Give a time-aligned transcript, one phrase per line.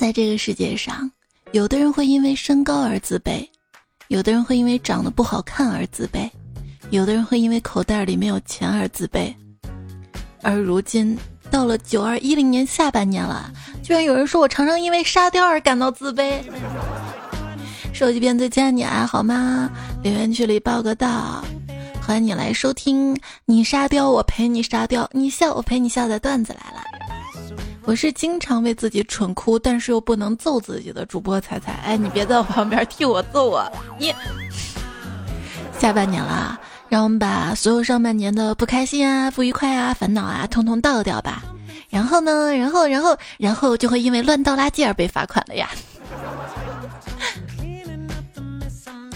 [0.00, 1.12] 在这个世界上，
[1.52, 3.46] 有的人会因为身高而自卑，
[4.08, 6.26] 有的人会因为长得不好看而自卑，
[6.88, 9.30] 有的人会因为口袋里没有钱而自卑。
[10.40, 11.18] 而如今
[11.50, 13.52] 到了九二一零年下半年了，
[13.82, 16.40] 居然有人说我常常因为沙雕而感到自卑。
[17.92, 19.70] 手机边最亲爱的你还好吗？
[20.02, 21.44] 留言区里报个到。
[22.00, 23.14] 欢迎你来收听，
[23.44, 26.89] 你沙雕我陪你沙雕，你笑我陪你笑的段子来了。
[27.90, 31.72] 我是经常为自己蠢哭，但是又不能揍自己的主播彩彩。
[31.84, 33.68] 哎，你别在我旁边替我揍我。
[33.98, 34.14] 你
[35.76, 36.56] 下半年了，
[36.88, 41.42] 让我们把所有上半年的不开心啊、不愉快啊、烦恼啊，通通倒掉吧。
[41.88, 45.68] 然后呢，然后，然后，然后就会因为乱倒垃圾而被罚款了呀。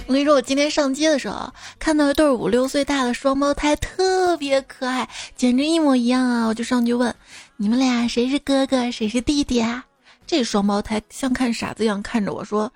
[0.06, 1.48] 我跟你说，我今天上街的时候
[1.78, 6.46] 看到一对五六岁大的双胞胎，特别可爱，简直一模一样啊！
[6.46, 7.14] 我就上去问
[7.56, 9.84] ：“你们俩谁是哥哥，谁是弟弟啊？”
[10.26, 12.72] 这双胞胎像看傻子一样看着我说：“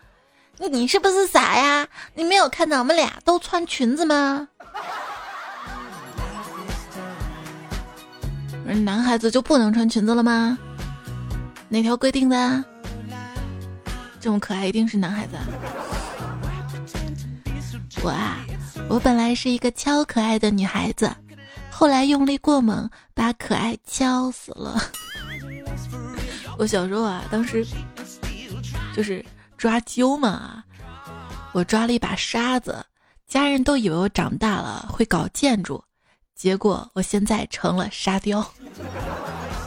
[0.71, 1.89] 你是不是傻呀？
[2.15, 4.47] 你没有看到我们俩都穿裙子吗？”
[8.85, 10.59] 男孩子就不能穿裙子了吗？
[11.71, 12.65] 哪条规定的？
[14.21, 15.37] 这么可爱，一定是男孩子。
[18.03, 18.45] 我啊，
[18.89, 21.11] 我本来是一个超可爱的女孩子，
[21.79, 24.83] 后来用力过猛，把可爱敲死了。
[26.59, 27.65] 我小时候啊，当时
[28.97, 29.25] 就是
[29.57, 30.65] 抓阄嘛，
[31.53, 32.85] 我抓了一把沙子，
[33.29, 35.81] 家人都以为我长大了会搞建筑，
[36.35, 38.45] 结果我现在成了沙雕。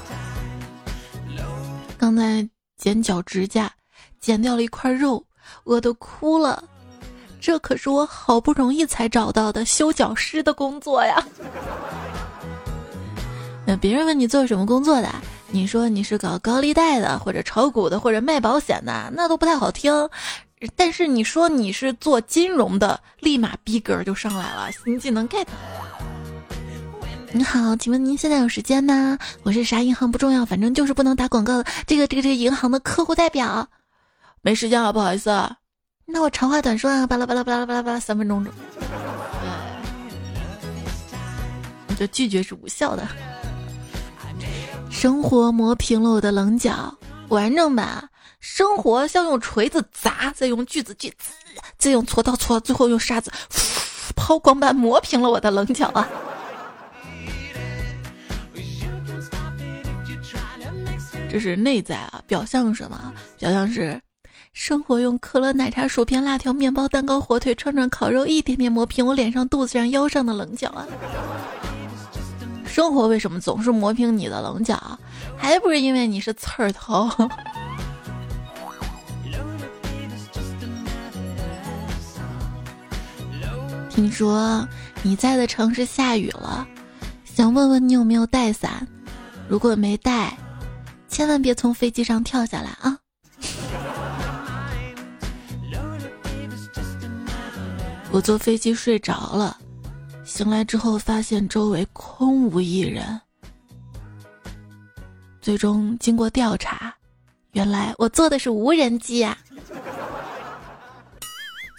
[1.97, 2.45] 刚才
[2.75, 3.71] 剪脚指甲，
[4.19, 5.25] 剪掉了一块肉，
[5.63, 6.61] 我都哭了。
[7.41, 11.25] 这可是我好不容易才找到的修脚师的工作呀！
[13.65, 15.09] 那别人问你做什么工作的，
[15.49, 20.07] 你说你是搞高利贷的，或者炒股的，或者卖保险的，那都不太好听。
[20.75, 25.45] 但是你说你是做金融的，立马逼格就上来了，新技能 get。
[27.31, 29.17] 你好，请问您现在有时间吗？
[29.41, 33.67] 我是啥银行不重要，反正就是不能打广告的这个这个这个银行的客户代表。
[34.43, 35.31] 没时间了，不好意思。
[35.31, 35.57] 啊
[36.13, 38.53] 那我长话短说啊，巴拉巴拉巴拉巴拉巴拉三分钟钟，
[41.87, 43.07] 你的拒绝是无效的。
[44.89, 46.93] 生活磨平了我的棱角，
[47.29, 48.09] 完整版。
[48.41, 51.13] 生活像用锤子砸，再用锯子锯，
[51.77, 53.31] 再用锉刀锉，最后用沙子
[54.15, 56.09] 抛光般磨平了我的棱角啊！
[61.29, 63.13] 这是内在啊，表象是什么？
[63.37, 64.01] 表象是。
[64.53, 70.85] 生活用可乐、奶茶、薯片、辣条、面包、蛋糕、火腿、串串、烤肉，一点点磨平我脸上、肚子上、腰上的棱角啊！
[72.65, 74.77] 生活为什么总是磨平你的棱角？
[75.37, 77.09] 还不是因为你是刺儿头？
[83.89, 84.67] 听说
[85.01, 86.67] 你在的城市下雨了，
[87.23, 88.85] 想问问你有没有带伞？
[89.47, 90.37] 如果没带，
[91.07, 92.97] 千万别从飞机上跳下来啊！
[98.13, 99.57] 我坐飞机睡着了，
[100.25, 103.19] 醒来之后发现周围空无一人。
[105.41, 106.93] 最终经过调查，
[107.53, 109.37] 原来我坐的是无人机啊！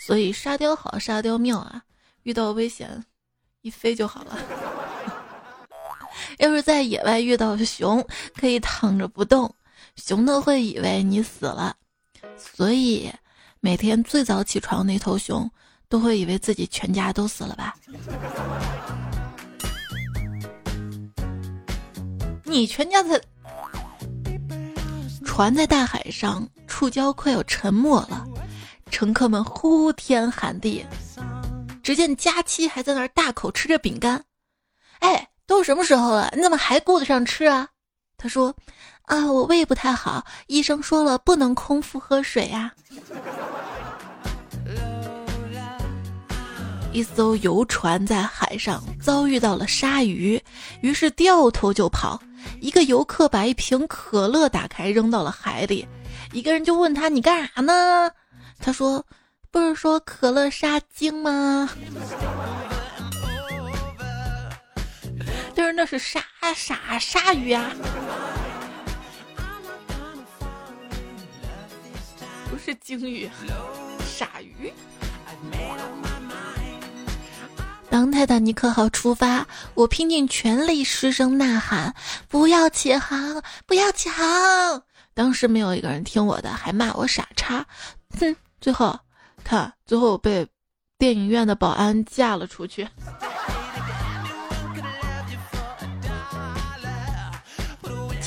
[0.06, 1.82] 所以沙雕好，沙雕妙啊！
[2.22, 3.04] 遇到危险，
[3.60, 4.38] 一飞就好了。
[6.41, 8.04] 要是在野外遇到熊，
[8.34, 9.54] 可以躺着不动，
[9.97, 11.76] 熊都会以为你死了。
[12.38, 13.12] 所以
[13.60, 15.48] 每天最早起床那头熊。
[15.92, 17.76] 都会以为自己全家都死了吧？
[22.44, 23.22] 你全家的
[25.22, 28.26] 船在大海上触礁，快要沉没了。
[28.91, 30.82] 乘客们呼天喊地，
[31.82, 34.24] 只见佳期还在那儿大口吃着饼干。
[35.00, 37.69] 哎，都什么时候了，你怎么还顾得上吃啊？
[38.16, 38.54] 他说
[39.04, 42.72] ：“啊，我胃不太好，医生说了不能空腹喝水呀。”
[46.92, 50.39] 一艘游船在海上遭遇到了鲨鱼，
[50.83, 52.21] 于是掉头就跑。
[52.60, 55.89] 一个游客把一瓶可乐打开扔到了海里，
[56.33, 58.10] 一个人就问他：“你干啥呢？”
[58.60, 59.03] 他说
[59.50, 61.71] ：“不是说可乐杀精吗？”
[65.54, 66.22] 但是那是鲨
[66.54, 67.71] 鲨鲨鱼啊，
[72.50, 73.30] 不是鲸鱼，
[74.04, 74.72] 鲨鱼。
[77.92, 81.94] 当泰坦尼克号出发，我拼尽全力失声呐喊
[82.27, 87.66] ：“不要起航，不要起航！”当时没有一个人听我的，还骂我傻叉。
[88.18, 88.98] 哼，最后
[89.44, 90.48] 看，最后被
[90.97, 92.89] 电影院的保安架了出去。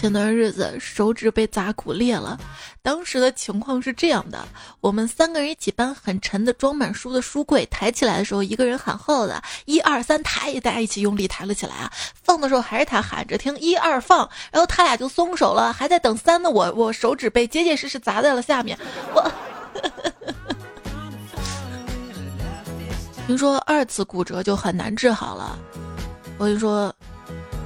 [0.06, 2.40] 前段日子手指被砸骨裂了，
[2.84, 4.48] 当时的情况是这样的：
[4.80, 9.34] 我们三个人一起搬很沉的装满书的书柜，抬起来的时候，一个人喊后子
[9.66, 11.92] “一二三抬”，大家一起用力抬了起来啊。
[12.22, 18.78] 放的时候还是他喊着听“一二放”，然后他俩就松手了，还在等三的我，我手指被结结实实砸在了下面。
[19.12, 19.32] 我
[23.26, 25.58] 听说二次骨折就很难治好了，
[26.38, 26.94] 我跟你说，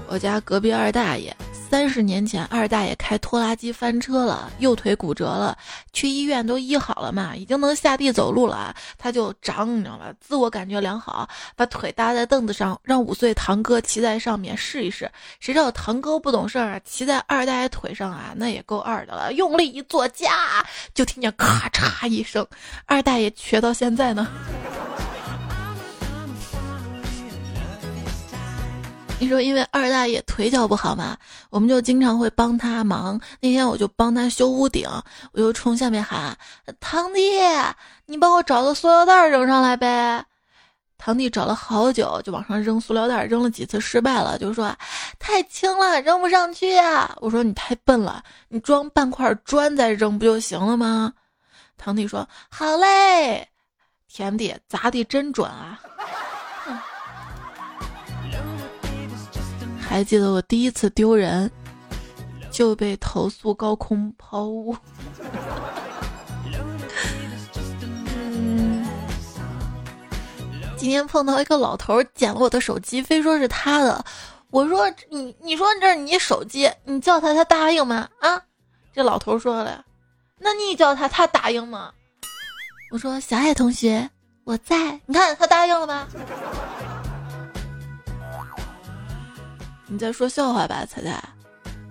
[0.08, 1.36] 我家隔壁二大爷。
[1.70, 5.56] 三十年前，二大爷开拖拉机翻车了，右腿骨折了，
[5.94, 8.74] 去医院都医好了嘛，已经能下地走路了。
[8.98, 10.12] 他就长，你知道吧？
[10.20, 15.10] 自我感觉良好，把腿搭在凳子上，让五岁堂哥骑在上面试一试。
[15.40, 19.32] 谁知道堂哥不懂事儿啊，骑在二大爷腿上啊，那也够二的了。
[19.34, 20.66] 用力一坐驾，
[20.96, 22.46] 就听见咔嚓一声，
[22.88, 24.28] 二大爷瘸到现在呢。
[29.20, 31.18] 你说，因为二大爷腿脚不好嘛，
[31.50, 33.20] 我们就经常会帮他忙。
[33.42, 34.90] 那天我就帮他修屋顶，
[35.34, 36.38] 我就冲下面喊
[36.80, 37.22] ：“堂弟，
[38.06, 40.26] 你帮我找个塑料袋扔上来呗。”
[40.98, 44.74] 堂弟找了好久，就往上扔塑料袋，扔了几次失败了，就说
[45.20, 51.14] ：“太轻了，扔不上去呀。”我说：“你太笨了，你装半块砖再扔不就行了吗？”
[51.78, 53.50] 堂弟说：“好嘞。”
[54.08, 55.80] 田地砸的真准啊！
[59.90, 61.50] 还记得我第一次丢人，
[62.52, 64.78] 就被投诉高空抛物。
[70.78, 74.06] 今天碰到一个老头捡了我的手机，非说是他的。
[74.52, 78.08] 我说你，你说这是你手机，你叫他，他答应吗？
[78.20, 78.40] 啊？
[78.94, 79.84] 这老头说了，
[80.38, 81.92] 那你叫他，他答应吗？
[82.92, 84.08] 我说小爱同学，
[84.44, 86.08] 我在，你看他答应了吧？
[89.90, 91.20] 你在说笑话吧，彩彩？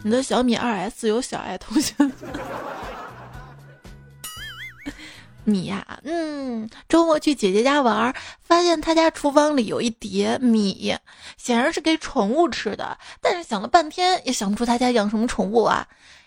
[0.04, 1.92] 你的小米二 S 有小爱同学？
[5.42, 10.94] 米呀，嗯，周末去姐姐家玩，发现她家厨房里有一碟米，
[11.36, 12.96] 显然是给宠物吃的。
[13.20, 15.84] 但是想了半天也想不出她家养什么宠物啊。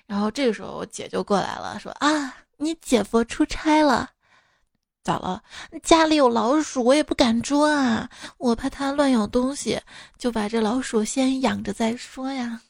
[0.07, 4.09] 然后这个时候我姐就过来了，说啊，你姐夫出差了。
[5.03, 5.41] 咋了？
[5.81, 9.79] 家里有老鼠，我也不敢捉啊，我怕它乱咬东西，
[10.17, 12.61] 就把这老鼠先养着再说呀。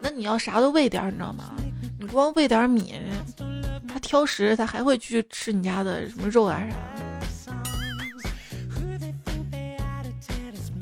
[0.00, 1.54] 那你要啥都喂点，你知道吗？
[2.00, 3.00] 你光喂点米，
[3.86, 6.60] 它挑食，它还会去吃你家的什么肉啊
[7.44, 7.52] 啥。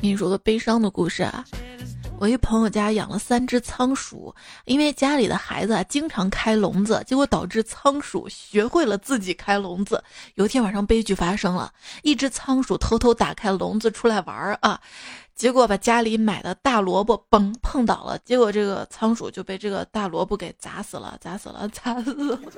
[0.00, 1.44] 跟你说个悲伤的故事啊。
[2.20, 4.34] 我一朋友家养了三只仓鼠，
[4.64, 10.02] 因为家里的孩子啊经常开笼子，结果导致仓鼠学会了自己开笼子。
[10.34, 11.72] 有一天晚上悲剧发生了，
[12.02, 14.80] 一只仓鼠偷偷打开笼子出来玩儿啊，
[15.36, 22.38] 结果把家里买的大萝卜嘣碰倒了，结果这个仓鼠就被这个大萝卜给砸死了，砸死了，砸死了。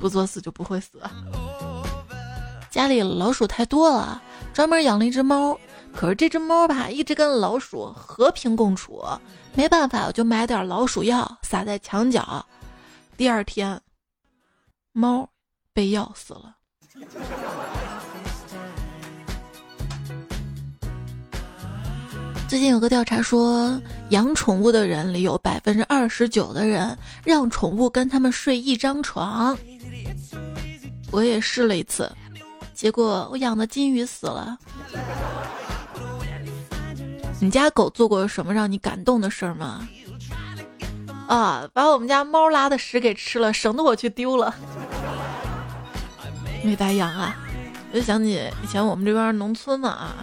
[0.00, 1.00] 不作死就不会死。
[2.70, 4.20] 家里老鼠太多了，
[4.52, 5.58] 专门养了一只猫。
[5.94, 9.02] 可是这只猫吧，一直跟老鼠和平共处，
[9.54, 12.44] 没办法，我就买点老鼠药撒在墙角。
[13.16, 13.80] 第二天，
[14.92, 15.28] 猫
[15.72, 16.54] 被药死了。
[22.48, 23.78] 最近有个调查说，
[24.10, 29.58] 养宠物的人里有百分之二十九的人让宠物跟他们睡一张床。
[31.10, 32.10] 我也试了一次，
[32.72, 34.56] 结果我养的金鱼死了。
[37.40, 39.88] 你家狗做过什么让你感动的事儿吗？
[41.28, 44.54] 啊，把我们家猫拉的屎给吃了，省得我去丢了。
[46.64, 47.36] 没白养啊！
[47.92, 50.16] 我就想起以前我们这边农村嘛啊，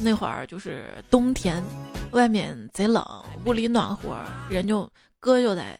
[0.00, 1.62] 那会儿就是冬天，
[2.10, 3.04] 外面贼冷，
[3.46, 4.16] 屋里暖和，
[4.48, 5.78] 人就哥就在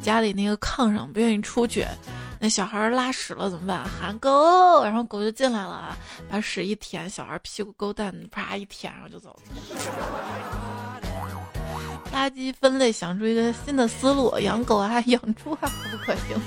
[0.00, 1.84] 家里那个炕上，不愿意出去。
[2.42, 3.84] 那小孩拉屎了怎么办？
[3.84, 5.94] 喊狗，然后狗就进来了，
[6.26, 9.52] 把屎一舔，小孩屁股勾蛋，啪一舔，然后就走了。
[12.14, 16.40] 垃圾分类想出一个新的思路，养狗啊， 养猪啊，可不可行？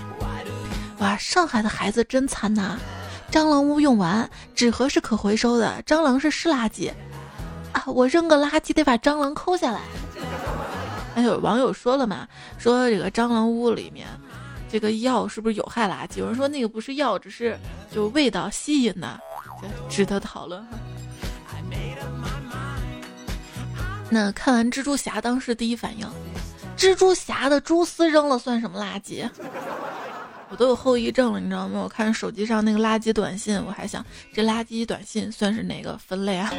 [0.98, 2.80] 哇，上海的孩子真惨呐！
[3.32, 6.92] 蟑螂屋用完，纸盒是可回收的，蟑螂是湿垃圾
[7.72, 7.84] 啊！
[7.86, 9.82] 我扔个垃圾得把蟑螂抠下来。
[11.14, 14.08] 还有网友说了嘛，说这个蟑螂屋里面。
[14.74, 16.18] 这个药是不是有害垃圾？
[16.18, 17.56] 有人说那个不是药，只是
[17.94, 19.20] 就味道吸引的，
[19.88, 20.70] 值得讨论哈。
[24.10, 26.10] 那看完蜘蛛侠，当时第一反应，
[26.76, 29.30] 蜘蛛侠的蛛丝扔了算什么垃圾？
[30.50, 31.82] 我都有后遗症了，你知道吗？
[31.84, 34.04] 我看手机上那个垃圾短信，我还想
[34.34, 36.52] 这垃圾短信算是哪个分类啊？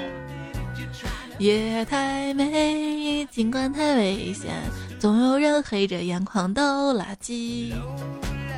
[1.38, 4.52] 夜太美，尽管太危险，
[5.00, 7.72] 总有人黑着眼眶倒垃圾。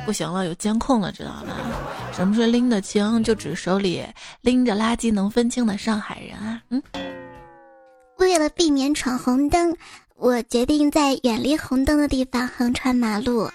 [0.05, 1.55] 不行了，有监控了，知道吗？
[2.13, 3.23] 什么是拎得清？
[3.23, 4.03] 就指手里
[4.41, 6.61] 拎着垃圾能分清的上海人啊！
[6.69, 6.81] 嗯。
[8.19, 9.75] 为了避免闯红灯，
[10.15, 13.49] 我决定在远离红灯的地方横穿马路。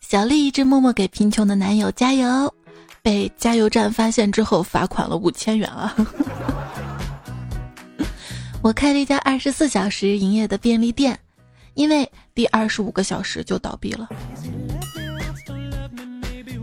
[0.00, 2.54] 小丽一直默默给贫穷的男友加油，
[3.02, 5.94] 被加油站发现之后罚款了五千元啊！
[8.66, 11.16] 我开了一家二十四小时营业的便利店，
[11.74, 14.08] 因为第二十五个小时就倒闭了。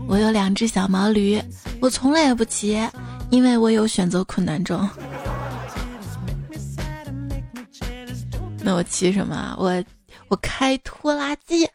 [0.06, 1.42] 我有两只小毛驴，
[1.80, 2.78] 我从来也不骑，
[3.30, 4.86] 因为我有选择困难症。
[8.60, 9.56] 那我骑什么？
[9.58, 9.82] 我
[10.28, 11.66] 我开拖拉机。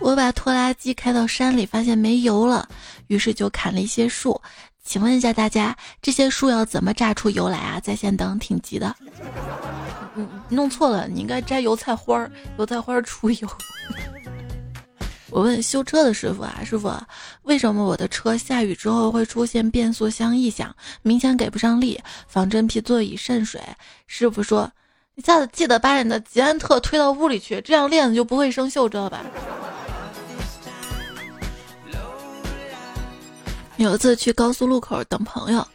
[0.00, 2.66] 我把拖拉机开到山里，发现没油了，
[3.08, 4.40] 于是就砍了一些树。
[4.84, 7.80] 请问一下大家，这些树要怎么榨出油来啊？
[7.80, 8.94] 在线等，挺急的。
[10.14, 13.48] 嗯弄错了，你应该摘油菜花儿，油菜花儿出油。
[15.30, 16.92] 我问修车的师傅啊，师傅，
[17.44, 21.98] 为什么我的车下雨之后会出现变速箱异响，明显给不上力，
[22.28, 23.60] 仿真皮座椅渗水？
[24.06, 24.70] 师傅说。
[25.14, 29.20] 你下次记得把你的捷安特推到屋里去，这样链子就不会生锈，知道吧？
[33.82, 35.66] 有一次去高速路口等朋友，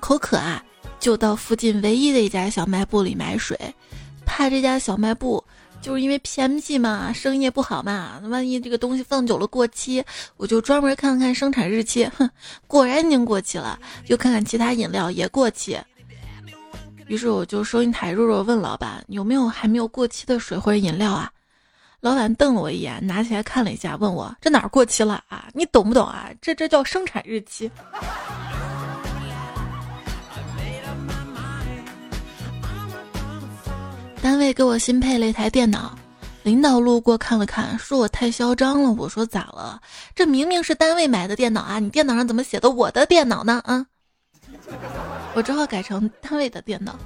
[0.00, 0.64] 口渴啊，
[0.98, 3.56] 就到附近唯一的一家小卖部里买水，
[4.24, 5.44] 怕这家小卖部
[5.82, 10.02] 就是因为偏僻嘛，生意不好嘛，万一这个东西放久了过期，
[10.36, 12.28] 我就专门看看生产日期，哼，
[12.66, 15.78] 果然已经过期了，又看看其他饮料也过期。
[17.06, 21.30] 于是我就收银台弱弱问老板有没有还没有过期的水或者饮料啊？
[22.00, 25.48] 老板瞪了我一眼，拿起来看了一下，问我这哪儿过期了啊？
[25.52, 26.30] 你懂不懂啊？
[26.40, 27.70] 这这叫生产日期。
[34.22, 35.94] 单位给我新配了一台电脑，
[36.42, 38.92] 领导路过看了看，说我太嚣张了。
[38.92, 39.80] 我说咋了？
[40.14, 43.60] 这明明是单位买的电脑啊，你电脑上怎么写的我的电脑呢？
[43.66, 43.86] 啊？
[45.34, 46.98] 我只好改成单位的电脑，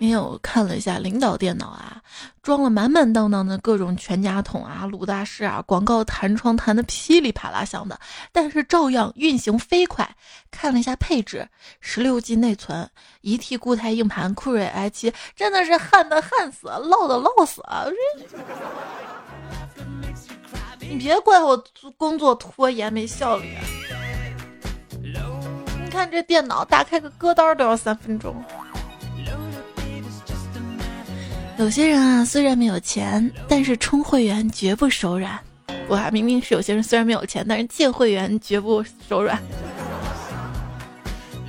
[0.00, 2.00] 因为我看了一下领导电脑啊，
[2.42, 8.00] 装了满满当当的各种全家桶啊、鲁大师啊，广告弹窗弹的噼里啪啦响的，
[8.32, 10.16] 但是照样运行飞快。
[10.50, 11.46] 看了一下配置，
[11.80, 12.88] 十六 G 内存，
[13.20, 17.84] 一 T 固态硬盘，酷睿 i7，真的是焊的焊死，烙的烙死啊！
[20.80, 21.62] 你别怪我
[21.98, 23.54] 工作拖延没效率。
[24.90, 28.42] 你看这电脑，打开个歌单都要三分钟。
[31.60, 35.38] 有些人啊，虽然没有钱，但是充会员绝不手软。
[35.88, 39.38] 我还明明是有些人虽然没有钱，但是借会员绝不手软。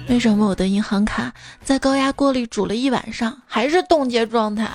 [0.09, 1.31] 为什么我的银行卡
[1.63, 4.69] 在高压锅里煮了一晚上还是冻结状态？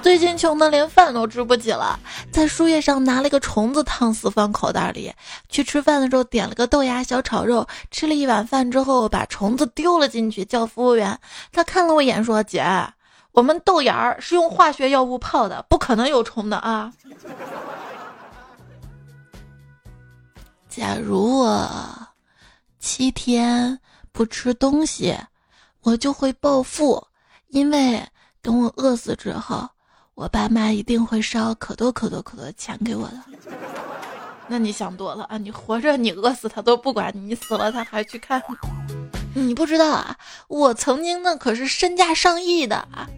[0.00, 2.00] 最近穷的连饭都吃不起了，
[2.32, 5.12] 在树叶上拿了个虫子烫死放口袋里。
[5.50, 11.18] 去吃饭的时候点了个豆芽小炒肉，吃了一碗饭之后把虫子丢了进去，叫服务员。
[11.52, 12.64] 他看了我一眼说：“姐，
[13.34, 16.90] 我们豆芽儿是用化学药物泡的，不可能有虫的啊。”
[20.70, 21.68] 假如我
[22.78, 23.78] 七天
[24.12, 25.16] 不吃东西，
[25.82, 27.06] 我就会暴富，
[27.48, 28.02] 因为
[28.40, 29.68] 等我饿死之后。
[30.14, 33.20] 我爸妈一定会烧可多可多可多钱给我的。
[34.46, 35.36] 那你想多了啊！
[35.36, 38.40] 你活着你饿死他都不管你，死了他还去看。
[39.34, 43.10] 你不知道啊，我曾经那可是身价上亿的啊！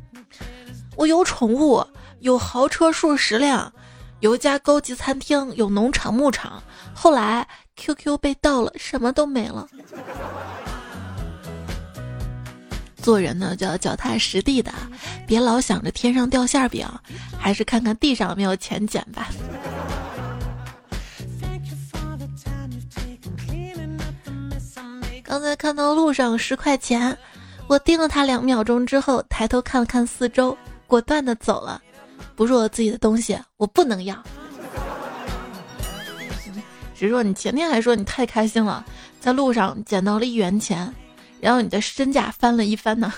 [0.97, 1.85] 我有宠物，
[2.21, 3.71] 有豪车数十辆，
[4.21, 6.63] 有一家高级餐厅，有农场牧场。
[6.95, 9.69] 后来 QQ 被盗了，什么都没了。
[12.97, 14.73] 做人呢，就要脚踏实地的，
[15.27, 16.89] 别老想着天上掉馅饼，
[17.39, 19.29] 还是看看地上有没有钱捡吧。
[25.23, 27.17] 刚才看到路上十块钱，
[27.67, 31.83] 我盯了他两秒钟之后，抬头看了看四周，果断的走了。
[32.35, 34.17] 不是我自己的东西，我不能要。
[36.95, 38.85] 谁说你前天还说你太开心了，
[39.21, 40.93] 在路上捡到了一元钱。
[41.39, 43.13] 然后你的身价翻了一番呢。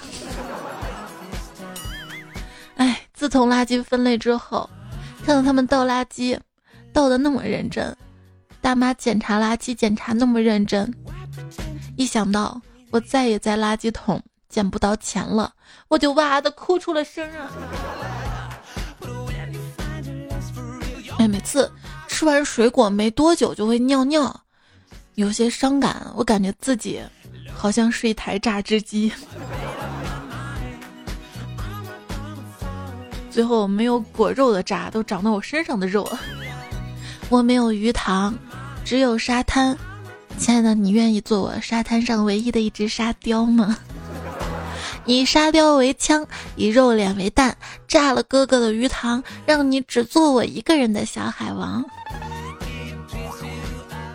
[2.74, 4.68] 哎，自从垃圾分类之后，
[5.24, 6.36] 看到他们倒垃圾，
[6.92, 7.96] 倒的那么认真，
[8.60, 10.92] 大妈检查垃圾检查那么认真，
[11.96, 12.60] 一想到
[12.90, 15.52] 我再也在垃圾桶捡不到钱了，
[15.88, 17.50] 我就哇的哭出了声啊！
[21.18, 21.70] 哎，每次
[22.06, 24.42] 吃完水果没多久就会尿尿，
[25.14, 26.06] 有些伤感。
[26.14, 27.00] 我感觉自己
[27.52, 29.10] 好像是一台榨汁机。
[33.30, 36.20] 最后没有果肉的渣都长到我身上的肉了。
[37.30, 38.36] 我没有鱼塘，
[38.84, 39.76] 只有沙滩。
[40.36, 43.78] 亲爱的，你愿意做我沙滩上唯一的一只沙雕吗？
[45.08, 47.56] 以沙雕为枪，以肉脸为弹，
[47.88, 51.82] 炸了哥哥的鱼塘，让你只做我一个人的小海王。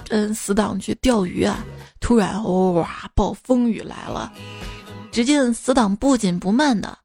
[0.08, 1.66] 跟死党去钓鱼啊，
[2.00, 2.44] 突然
[2.76, 4.32] 哇，暴风雨来了。
[5.12, 6.96] 只见死党不紧不慢的。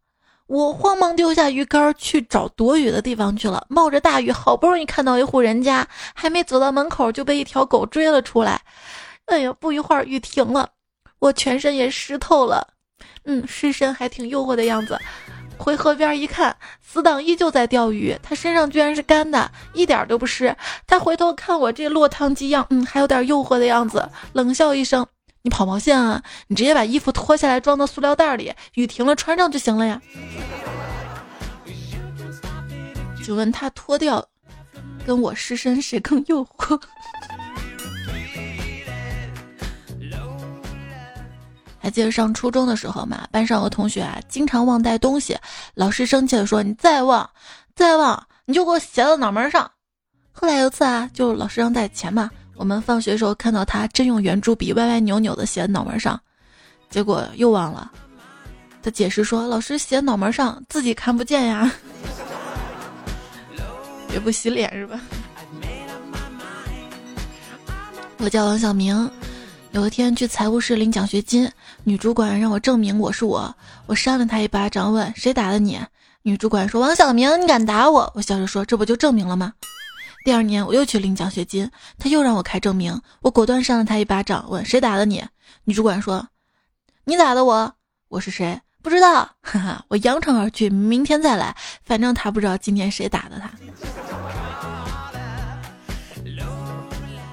[0.48, 3.66] 我慌忙丢下鱼竿去找躲雨的地方去了。
[3.70, 8.60] 冒着大雨，好不容易看到一户人家，还没走到门口就被一条狗追了出来。
[9.24, 10.68] 哎呀，不一会儿雨停了，
[11.20, 12.68] 我全身也湿透了。
[13.24, 14.98] 嗯，湿身还挺诱惑的样子。
[15.56, 20.56] 回河边一看，死党依旧在钓鱼，他身上居然是干的，一点都不湿。
[20.86, 25.06] 他回头看我这落汤鸡样，嗯，还有点诱惑的样子，冷笑一声。
[25.42, 26.22] 你跑毛线啊！
[26.48, 30.00] 你直接把衣服脱下来装到塑料袋里，雨停了穿上就行了呀。
[33.24, 34.24] 请问他脱掉，
[35.06, 36.80] 跟我湿身谁更诱惑？
[41.88, 43.26] 还记得上初中的时候嘛？
[43.32, 45.34] 班上有个同学啊，经常忘带东西，
[45.72, 47.26] 老师生气的说：“你再忘，
[47.74, 49.70] 再忘，你就给我写到脑门上。”
[50.30, 52.30] 后来有一次啊，就老师让带钱嘛。
[52.56, 56.20] 我们放学时候看到他真用圆珠笔歪歪扭扭的写脑门上，
[56.90, 57.90] 结果又忘了。
[58.82, 61.72] 他解释说：“老师写脑门上自己看不见呀，
[64.12, 65.00] 也不洗脸是吧？”
[68.18, 69.10] 我叫王小明，
[69.70, 71.50] 有一天去财务室领奖学金，
[71.84, 73.54] 女主管让我证明我是我，
[73.86, 75.80] 我扇了她一巴掌，问谁打的你？
[76.22, 79.54] 女主管说：“王小明，你敢打我？”我笑着说：“这不就证明了吗？”
[80.24, 85.24] 第二年我又去领奖学金，他又让我开证明，我果断扇了他一巴掌，问谁打的你？
[85.64, 86.28] 女主管说
[87.06, 87.72] ：“你打的我，
[88.08, 88.60] 我是谁？
[88.82, 93.50] 不知道。”哈哈，我扬长而去，明天再来，反正他不知道今天谁打的他。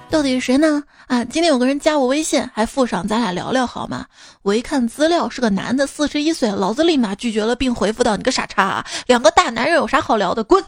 [0.09, 0.81] 到底是谁呢？
[1.07, 4.05] 啊，今天有个人加我微信，还附上咱俩聊聊好吗？
[4.43, 10.43] 我一看资料是个男的，四十一岁，老子立马拒绝了，并回复道：“你个傻叉啊，两个大男人有啥好聊的？
[10.43, 10.63] 滚！”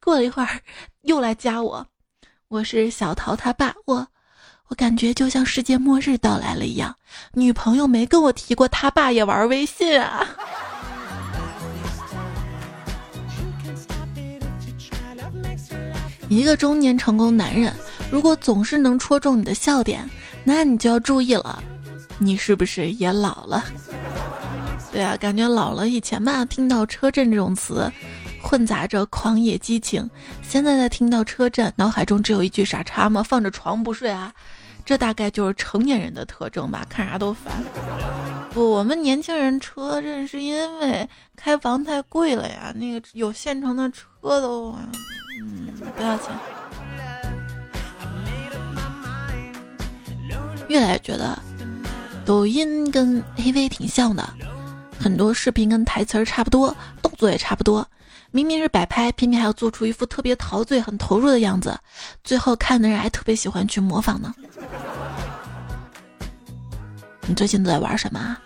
[0.00, 0.48] 过了一会儿。
[1.02, 1.86] 又来加我，
[2.48, 4.06] 我是小桃他爸，我
[4.68, 6.94] 我感觉就像世界末日到来了一样。
[7.32, 10.26] 女朋友没跟我提过他爸也玩微信啊。
[16.28, 17.74] 一个中年成功男人，
[18.10, 20.08] 如果总是能戳中你的笑点，
[20.44, 21.62] 那你就要注意了，
[22.18, 23.64] 你是不是也老了？
[24.92, 25.88] 对啊，感觉老了。
[25.88, 27.90] 以前吧，听到车震这种词。
[28.42, 30.08] 混杂着狂野激情，
[30.40, 33.22] 现在在听到车震，脑海中只有一句傻叉吗？
[33.22, 34.32] 放着床不睡啊？
[34.82, 37.52] 这大概就是成年人的特征吧，看啥都烦。
[38.54, 44.74] 不，我们年轻人车震是因为开房太贵了呀，那个有现成的车都，
[45.42, 46.28] 嗯，不要钱。
[50.70, 51.36] 越来越觉得
[52.24, 54.26] 抖音跟 AV 挺像的，
[55.00, 57.84] 很多视频跟台词儿差不多，动作也差不多。
[58.30, 61.76] 明明是摆拍，偏偏还要做出一副特别陶醉、很投入的样子，
[62.22, 64.32] 最后看的人还特别喜欢去模仿呢。
[67.26, 68.36] 你最近都在玩什么？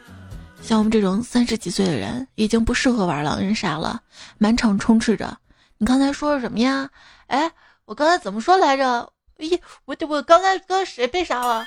[0.63, 4.01] 像我们这种三十几岁的人，已经不适合玩狼人杀了，
[4.39, 5.37] 满场充斥着。
[5.77, 6.89] 你刚才说什么呀？
[7.27, 7.53] 哎，
[7.85, 9.13] 我刚才怎么说来着？
[9.37, 11.67] 咦，我我刚才跟谁被杀了？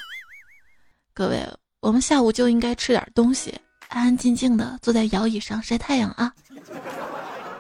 [1.18, 1.44] 各位，
[1.80, 3.52] 我们下午就应该吃点东西，
[3.88, 6.32] 安安静静的坐在摇椅上晒太阳啊。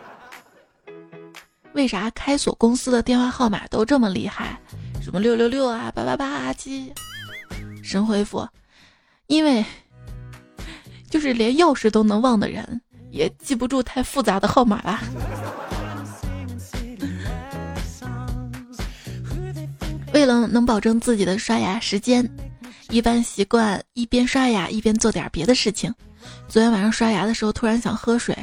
[1.73, 4.61] 为啥开锁公司的电话号码都这么厉害？
[5.01, 6.93] 什么六六六啊，八八八啊，七？
[7.81, 8.47] 神回复，
[9.25, 9.65] 因为
[11.09, 15.01] 就是连钥匙都能忘的人，也记不住太复杂的号码啦。
[20.13, 22.23] 为了能保证自己的刷牙时间，
[22.89, 25.93] 一般习惯一边刷牙一边做点别的事情。
[26.47, 28.35] 昨天晚上刷牙的时候，突然想喝水，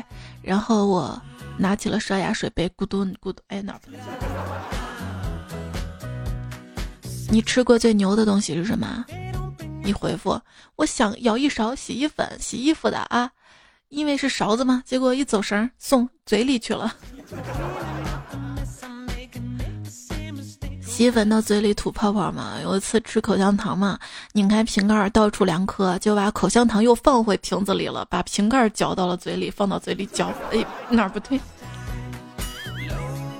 [0.43, 1.21] 然后我。
[1.57, 3.79] 拿起了刷牙水杯，咕嘟咕嘟，哎哪？
[7.31, 9.05] 你吃过最牛的东西是什么？
[9.85, 10.37] 你回复，
[10.75, 13.31] 我想舀一勺洗衣粉洗衣服的啊，
[13.89, 14.83] 因为是勺子嘛。
[14.85, 16.93] 结果一走神送嘴里去了。
[20.95, 22.53] 洗衣粉到嘴里吐泡泡嘛。
[22.63, 23.99] 有一次吃口香糖嘛，
[24.33, 31.41] 拧开瓶盖倒出两颗，就把口香糖又放回瓶子里了，把瓶盖嚼到了嘴里，放到嘴里嚼，哎，哪儿不对？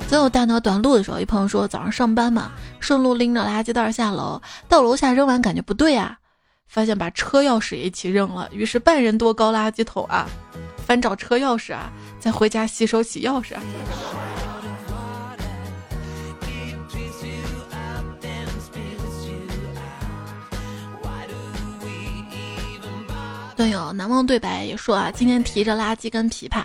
[0.09, 6.19] 最后大脑短路的时候，一朋友说早上上班嘛，顺路拎着垃圾袋下楼，到楼下扔完感觉不对啊，
[6.67, 10.27] 发现把车钥匙一起扔了，于是半人多高垃圾桶啊，
[10.85, 11.89] 翻找车钥匙啊，
[12.19, 13.55] 再回家洗手洗钥匙。
[23.55, 26.63] 队友难忘对白也说啊，今天提着垃圾跟琵琶，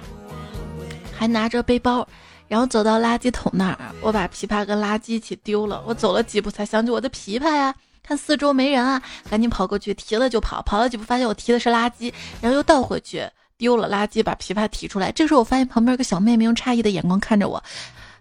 [1.15, 2.08] 还拿着背包，
[2.47, 5.84] 然后走到垃圾桶那儿，我把琵琶跟垃圾一起丢了。
[5.86, 13.23] 我走了几步才想起我的琵琶呀，看四周没人啊，赶紧跑过去提了就跑，跑了几步发现我提的是垃圾，然后又倒回去
[13.58, 15.12] 丢了垃圾，把琵琶提出来。
[15.12, 17.63] 这时候我发现旁边有个小妹妹用诧异的眼光看着我，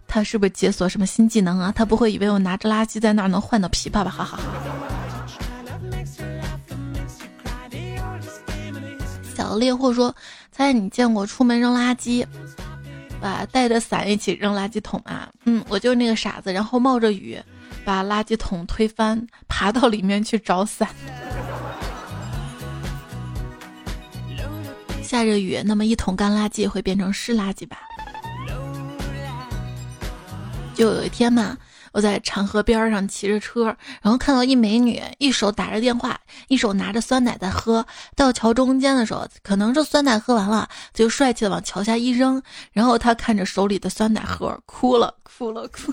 [0.06, 1.72] 她是不是解锁什么新技能啊？
[1.74, 4.10] 她不会以为我拿着垃圾在那儿能换到琵琶吧？
[4.10, 4.42] 哈哈哈。
[9.38, 10.12] 小猎户说
[10.50, 12.26] ：“猜你见过出门扔垃圾，
[13.20, 15.28] 把带着伞一起扔垃圾桶吗？
[15.44, 17.40] 嗯，我就是那个傻子，然后冒着雨
[17.84, 20.88] 把垃圾桶推翻，爬到里面去找伞。
[25.04, 27.78] 下着雨，那么一桶干垃圾会变成湿垃圾吧？
[30.74, 31.56] 就有一天嘛。”
[31.92, 33.64] 我在长河边上骑着车，
[34.02, 37.86] 然后看到一美女，一手打着电话，一手拿着酸奶在喝。
[38.14, 42.42] 到桥中间的时候，可能是酸奶喝完了，就帅气的往桥下一扔。
[42.72, 45.92] 然后她看着手里的酸奶盒，哭了，哭了，哭。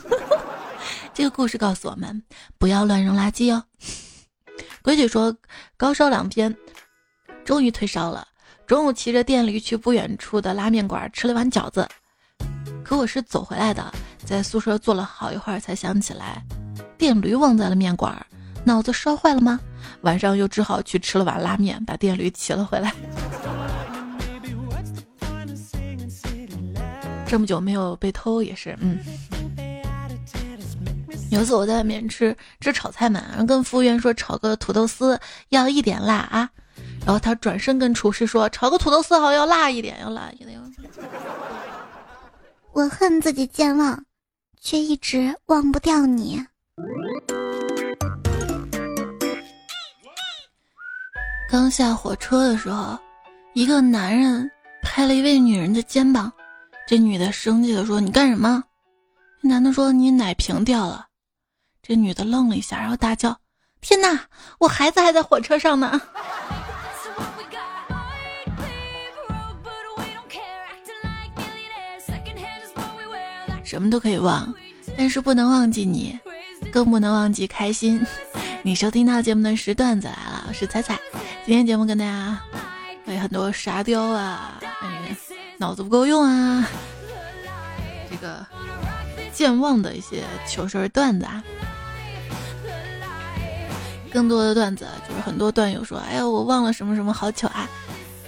[1.14, 2.24] 这个故事告诉我们，
[2.58, 3.64] 不要乱扔垃圾哦。
[4.82, 5.36] 规矩说，
[5.78, 6.56] 高烧两天，
[7.44, 8.28] 终于退烧了。
[8.68, 11.88] 中午骑着电驴去不远处的拉面馆吃了碗饺子，
[12.84, 13.94] 可我是走回来的。
[14.26, 16.44] 在宿舍坐了好一会儿，才想起来，
[16.98, 18.26] 电驴忘在了面馆，
[18.64, 19.60] 脑子烧坏了吗？
[20.02, 22.92] 晚上又只好去吃了碗拉面，把电驴骑了回来。
[27.28, 29.00] 这么久没有被偷也是，嗯。
[31.32, 36.50] 有一次我在外面吃吃炒菜嘛，然后跟服务员说炒个土豆丝要一点辣啊，
[37.06, 40.60] 然后他转身跟厨师说炒个土豆丝好要辣一点，要辣一点。
[42.72, 44.05] 我恨自己健忘。
[44.66, 46.44] 却一直忘不掉你。
[51.48, 52.98] 刚下火车的时候，
[53.54, 54.50] 一个男人
[54.82, 56.34] 拍了一位女人的肩膀，
[56.88, 58.64] 这女的生气的说：“你干什么？”
[59.40, 61.06] 男的说：“你奶瓶掉了。”
[61.84, 63.40] 这女的愣了一下，然后大叫
[63.82, 64.20] ：“天哪，
[64.58, 66.02] 我孩子还在火车上呢！”
[73.66, 74.54] 什么都可以忘，
[74.96, 76.18] 但是不能忘记你，
[76.72, 78.00] 更不能忘记开心。
[78.62, 80.98] 你收听到节目的是段子来了，我是彩彩。
[81.46, 82.40] 今天节目跟大家
[83.06, 84.62] 有很多沙雕啊，
[85.58, 86.70] 脑子不够用啊，
[88.10, 88.46] 这个
[89.34, 91.44] 健忘的一些糗事段子啊。
[94.14, 97.68] 更多的段子就是很多段友说：“哎呀，我忘了什么什么好糗啊！”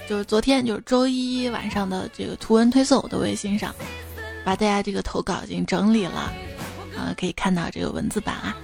[0.06, 3.74] 就是昨天就是周一晚上的这个图文推送我的微信上。
[4.48, 6.32] 把大家这个投稿已经整理了，
[6.96, 8.56] 啊，可以看到这个文字版啊。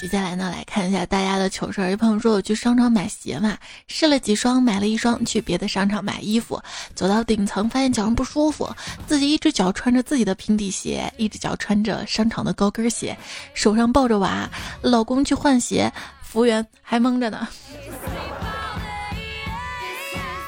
[0.00, 1.90] 接下来呢，来看一下大家的糗事儿。
[1.90, 3.58] 有朋友说我去商场买鞋嘛，
[3.88, 6.62] 试了几双，买了一双，去别的商场买衣服，
[6.94, 8.72] 走到顶层发现脚上不舒服，
[9.08, 13.18] 自己一只脚穿着自己的平底鞋，一只脚穿着商场的高跟鞋，
[13.54, 14.48] 手上抱着娃，
[14.82, 17.48] 老公去换鞋，服务员还蒙着呢。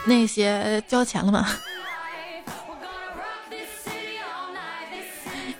[0.06, 1.48] 那鞋交钱了吗？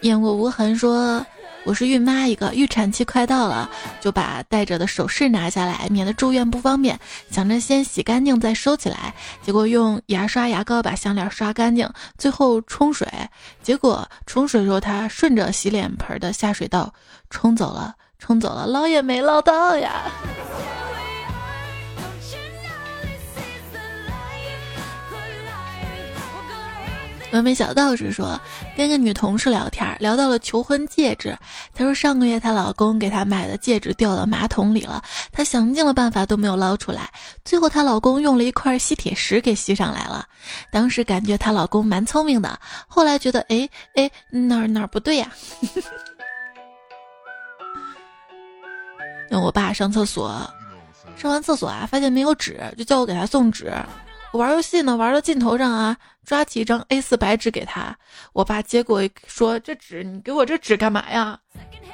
[0.05, 1.25] 雁过无痕说
[1.65, 3.71] ：“我是孕妈一个，预产期快到了，
[4.03, 7.01] 就把戴着的首饰拿下来，免得住院不方便。
[7.31, 11.89] 想着先洗干净再收起来，结果用牙刷牙膏把项链刷干净，
[12.19, 13.09] 最后冲水，
[13.63, 16.93] 结果冲水时候它顺着洗脸盆的下水道
[17.31, 20.03] 冲走了，冲走了，捞也没捞到呀。”
[27.35, 28.41] 峨眉小道士说，
[28.77, 31.37] 跟个女同事聊天，聊到了求婚戒指。
[31.75, 37.11] 她说上个月她老公给她买的戒指掉到马桶里了，她想尽了办法都没有捞出来，
[37.45, 40.25] 最后她老公用了一块吸铁石给吸上来了。
[40.71, 45.29] 当时感觉她老公蛮聪明的，后来觉得哎哎哪儿哪儿不对呀？
[49.29, 50.31] 那我爸上厕所，
[51.17, 53.73] 上完厕所啊，发现没有纸，就叫我给他送纸。
[54.35, 57.97] 我玩游戏呢，玩到镜头上啊，抓起一张 A4 白纸给他。
[58.33, 61.39] 我爸接过说：“这纸，你给我这纸干嘛呀？”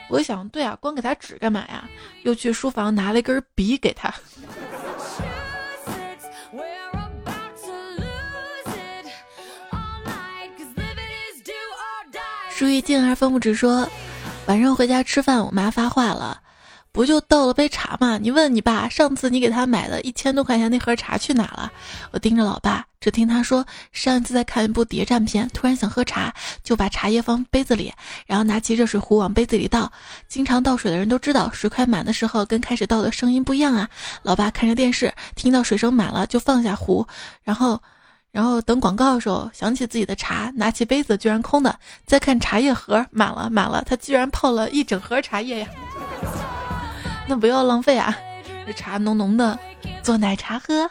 [0.09, 1.87] 我一想，对啊，光给他纸干嘛呀？
[2.22, 4.11] 又去书房拿了一根笔给他。
[12.48, 13.87] 书一静而风不止说，
[14.46, 16.40] 晚上回家吃饭，我妈发话了。
[16.92, 18.18] 不就倒了杯茶吗？
[18.18, 21.70] 你问你爸，上次你给他买的一千多块钱那盒茶去哪了？
[22.11, 27.92] 我盯着老爸，只听他说，上一次在看一部谍战片，突然想喝茶，就把茶叶放杯子里，
[28.26, 29.90] 然后拿起热水壶往杯子里倒。
[30.26, 33.88] 经常倒水的人都知道，水快满的时候跟开始倒的声音不一样啊。
[34.22, 37.07] 老爸看着电视，听到水声满了就放下壶，
[37.44, 37.81] 然后，
[38.33, 45.68] 然后等广告的时候想起自己的茶，拿起杯子居然空的，再看茶叶盒满了满了，他居然泡了一整盒茶叶呀。
[47.31, 48.12] 那不要浪费啊！
[48.66, 49.57] 这茶浓浓的，
[50.03, 50.90] 做奶茶喝。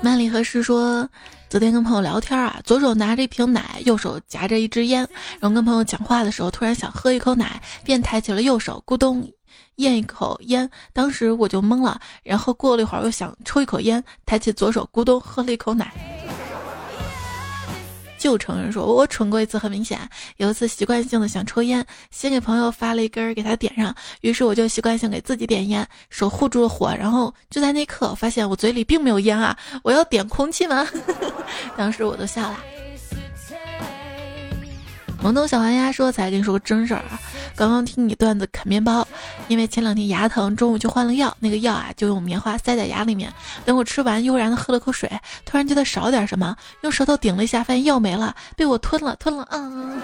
[0.00, 1.08] 曼丽和诗说，
[1.48, 5.00] 昨天跟朋友聊天啊，左手拿着一瓶奶，右手夹着一支烟，
[5.40, 9.28] 然后跟朋友讲话的时候，突然想喝一口奶，便抬起了右手，咕咚
[9.76, 10.70] 咽一口烟。
[10.92, 15.92] 当时我就懵了，然后过了一会儿又想抽一口烟，抬起左手，咕咚喝了一口奶。
[18.24, 20.00] 就承认说，我蠢过一次，很明显。
[20.38, 23.94] 有一次习惯性的想抽烟，先给朋友发了一根，给他点上。
[24.22, 26.90] 于是我就习惯性给自己点烟，手护住了火。
[26.98, 29.54] 然后就在那刻，发现我嘴里并没有烟啊！
[29.82, 30.88] 我要点空气吗？
[31.76, 32.58] 当时我都笑了。
[35.22, 37.20] 懵懂小黄鸭说：“才跟你说个真事儿啊，
[37.56, 39.06] 刚刚听你段子啃面包，
[39.48, 43.32] 因为前两天牙疼，中午去换了药，那个药啊就用棉花塞在牙里面。
[43.64, 45.10] 等我吃完，悠然的喝了口水，
[45.44, 50.02] 突然觉得少点什么，用舌头顶了一下，发现药没了，被我吞了，吞了，嗯。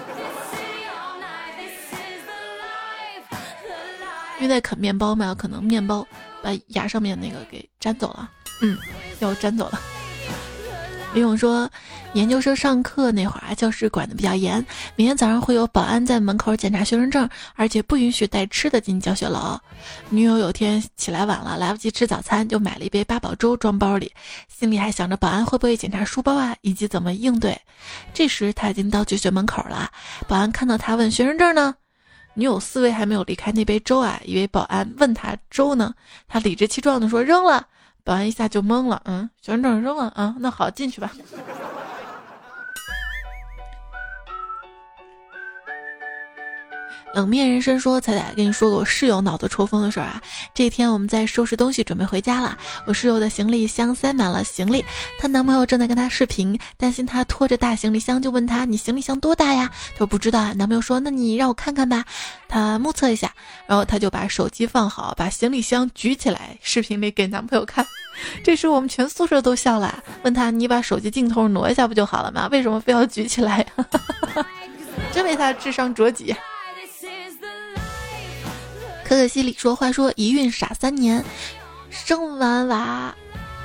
[4.39, 6.07] 因为在啃面包嘛，可能面包
[6.41, 8.27] 把牙上面那个给粘走了，
[8.61, 8.75] 嗯，
[9.19, 9.79] 药粘走了。”
[11.13, 11.69] 李勇说，
[12.13, 19.59] 研究生上课那会儿啊，教室管的比较严，每天早上会有保安在门口检查学生证，而且不允许带吃的进教学楼。
[20.09, 24.09] 女友有天起来晚了，来不及吃早餐，就买了一杯八宝粥装包里，
[24.47, 27.59] 心里还想着保安会不会检查书包啊，以及怎么应对。
[28.13, 29.91] 这时他已经到教学门口了，
[30.29, 31.75] 保安看到他问学生证呢，
[32.35, 35.93] 女友思维还没有离开那杯粥啊，以为保安问他粥呢，
[36.29, 37.67] 他理直气壮地说扔了。
[38.03, 41.11] 保安一下就懵了，嗯，学生证扔了啊，那好，进去吧。
[47.13, 50.21] 冷面人生说：“彩彩跟你说个我室友脑子抽风的事儿啊。
[50.53, 54.83] 这天我们在收拾东西准备回家了，我室友的行李箱塞满了行李，
[55.19, 59.69] 她男朋友正在跟她视频，担心她拖着大行李箱，就问她：你行李箱多大呀？
[59.91, 60.53] 她说不知道啊。
[60.53, 62.05] 男朋友说：那你让我看看吧。
[62.47, 63.33] 她目测一下，
[63.67, 67.85] 然后她就把手机放好，把行李箱举起来，视频里给男朋友看。
[68.41, 72.47] 这时我们全宿舍都笑了，问她：你把手机镜头挪一下不就好了吗？
[72.53, 73.65] 为什么非要举起来？
[75.11, 76.33] 真为她智商着急。
[79.11, 81.21] 可可西里说：“话说一孕傻三年，
[81.89, 83.13] 生完娃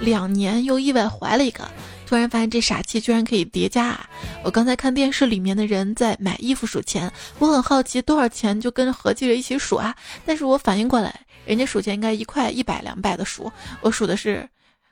[0.00, 1.70] 两年又意外怀了一个，
[2.04, 4.11] 突然发现这傻气居然可以叠加啊！
[4.42, 9.94] 我刚才看电视里面的人在买衣服数钱，我很好奇多少钱就跟合计着一起数啊！
[10.24, 14.48] 但是我反应过来，人家数钱应该一块、一百、两百的数，我数的是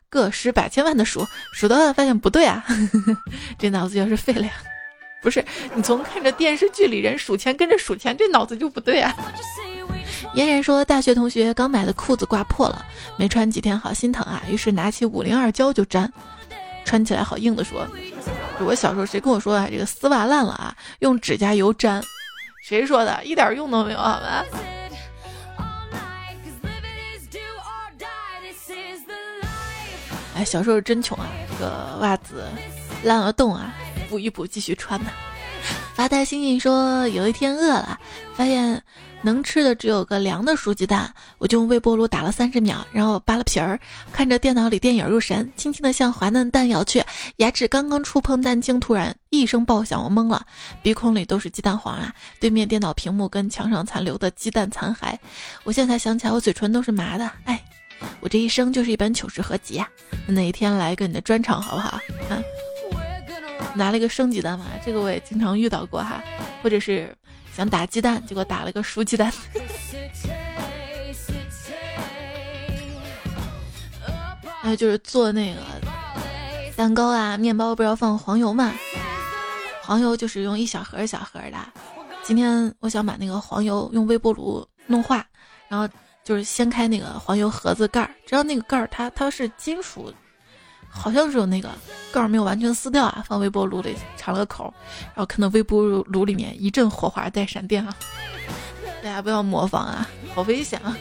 [0.09, 2.65] 个十百千万的数，数到发现不对啊！
[3.59, 4.53] 这脑子要是废了呀！
[5.21, 9.13] 不是你从看着电视剧里人数钱跟着数钱，这脑子就不对啊！”
[10.33, 12.85] 嫣然说：“大学同学刚买的裤子挂破了，
[13.17, 14.43] 没穿几天，好心疼啊！
[14.49, 16.11] 于是拿起五零二胶就粘，
[16.85, 17.63] 穿起来好硬的。
[17.63, 17.87] 说，
[18.59, 19.69] 我小时候谁跟我说啊？
[19.71, 22.03] 这个丝袜烂了啊，用指甲油粘，
[22.65, 23.23] 谁说的？
[23.25, 24.45] 一点用都没有，好吗？
[30.37, 32.45] 哎，小时候真穷啊，这个袜子
[33.05, 33.73] 烂了洞啊，
[34.09, 35.11] 补一补继续穿呢。
[35.95, 37.99] 发呆星星说，有一天饿了，
[38.37, 38.83] 发现。”
[39.25, 43.81] 能吃的只有个凉的熟鸡蛋，我就用微波炉打了三十秒，然后扒了皮儿，
[44.13, 47.03] 看着电脑里电影入神，轻轻的向滑嫩蛋咬去，
[47.37, 50.45] 牙齿刚刚触碰蛋清，突然一声爆响，我懵了，
[50.83, 52.15] 鼻孔里都是鸡蛋黄啊！
[52.39, 55.17] 对面电脑屏幕跟墙上残留的鸡蛋残骸，
[55.63, 57.31] 我现在才想起来，我嘴唇都是麻的。
[57.45, 57.59] 哎，
[58.21, 59.89] 我这一生就是一本糗事合集啊！
[60.27, 61.99] 哪一天来个你的专场好不好？
[62.29, 62.45] 嗯，
[63.75, 66.23] 拿了一个生鸡蛋嘛，这个我也经常遇到过哈，
[66.63, 67.15] 或者是。
[67.57, 69.33] 想打鸡蛋，结果打了个熟鸡蛋。
[74.61, 75.61] 还有就是做那个
[76.75, 78.75] 蛋糕啊、面包，不是要放黄油嘛？
[79.83, 81.57] 黄油就是用一小盒一小盒的。
[82.25, 85.25] 今天我想把那个黄油用微波炉弄化，
[85.69, 85.89] 然后
[86.25, 90.13] 就是掀开那个黄油盒子盖儿，知道那个盖儿它它是金属
[90.95, 91.69] 好像是有那个
[92.13, 94.73] 盖儿没有完全撕掉啊，放微波炉里插了个口，
[95.09, 97.95] 然后看到微波炉里面一阵火花带闪电啊，
[99.03, 100.97] 大家不要模仿啊，好危险啊！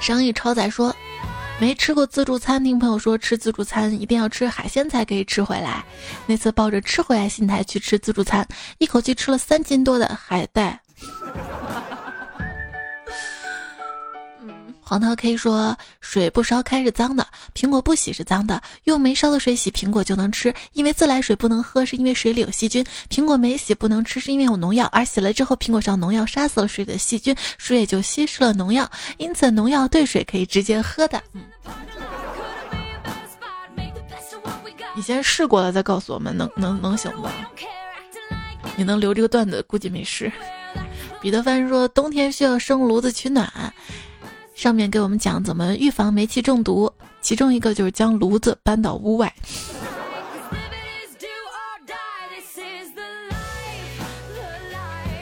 [0.00, 0.94] 商议超载说。
[1.60, 5.84] 没吃过自助餐，听朋友说吃自助餐一定要吃海鲜才可以吃回来。
[6.24, 10.80] 那次抱着吃回来心态去吃自助餐，一口气吃了三斤多的海带。
[14.90, 17.24] 黄桃 K 说：“水不烧开是脏的，
[17.54, 18.60] 苹果不洗是脏的。
[18.86, 22.84] 用没烧的水洗苹果就能吃，因为自来水不能喝，是因为水里有细菌。
[23.08, 28.90] 苹果没洗不能吃，是因为有农药，而洗了之后苹果上农药杀死了水里的细菌，水也就稀释了农药。
[29.16, 31.22] 因此农药兑水可以直接喝的。
[31.34, 31.42] 嗯，
[34.96, 37.28] 你先试过了再告诉我们，能能能行不？
[38.74, 40.32] 你能留这个段子，估计没事。
[41.22, 43.48] 彼得潘说：冬天需要生炉子取暖。”
[44.60, 46.92] 上面给我们讲怎么预防煤气中毒，
[47.22, 49.32] 其中一个就是将炉子搬到屋外。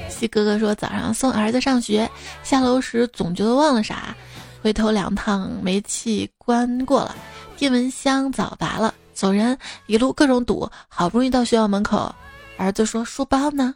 [0.08, 2.10] 西哥哥说早上送儿子上学，
[2.42, 4.12] 下楼时总觉得忘了啥，
[4.60, 7.14] 回头两趟煤气关过了，
[7.56, 12.12] 电蚊香早拔了，走人一路各种堵，好不容易到学校门口，
[12.56, 13.72] 儿子说书包呢？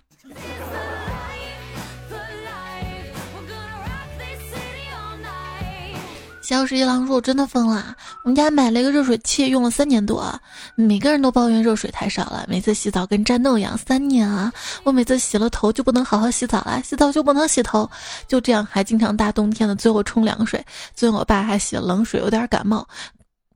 [6.42, 10.35] 小十一郎说：“我真的疯了，我们家买了一个热水器，用了三年多，
[10.74, 13.78] 每个人都抱怨热水太少了，每次洗澡跟战斗一样。
[13.78, 14.52] 三年啊，
[14.83, 17.88] 我每次洗了头就不能好好洗澡了，洗澡就不能洗头，
[18.26, 20.62] 就这样还经常大冬天的最后冲凉水。
[20.96, 22.87] 最近我爸还洗了冷水，有点感冒。”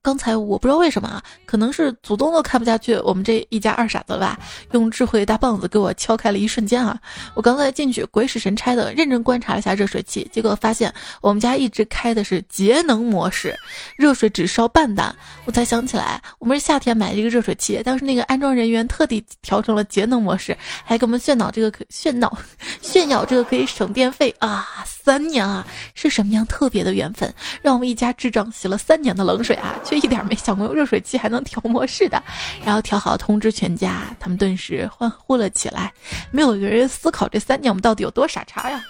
[0.06, 4.38] 刚才我不知道为什么啊，可能是祖宗都看不下去我们这一家二傻子了吧，
[4.70, 6.96] 用智慧大棒子给我敲开了一瞬间啊！
[7.34, 13.52] 我刚才进去鬼使神差的认真观察了一下热水器，结果发现我们家一直开的是节能模式，
[13.96, 15.12] 热水只烧半档。
[15.44, 22.38] 我才想起来，我们是夏天买的一个热水器，当时那个安装人员特地调成了节能模式，还给我们炫耀这个可炫耀
[22.80, 24.64] 炫耀这个可以省电费啊！
[25.06, 25.64] 三年啊，
[25.94, 29.78] 是什么样特别的缘分，让我们一家智障洗了三年的冷水啊？
[29.84, 29.96] 却。
[29.96, 32.22] 一点没想过热水器还能调模式的，
[32.64, 35.92] 然后调好通知全家，他们顿时欢呼了起来。
[36.30, 38.82] 没有一个人思考这三年我们到底有多傻叉呀？